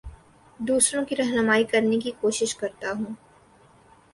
دوسروں 0.59 1.03
کی 1.05 1.15
رہنمائ 1.15 1.63
کرنے 1.63 1.99
کی 1.99 2.11
کوشش 2.21 2.55
کرتا 2.55 2.91
ہوں 2.91 3.13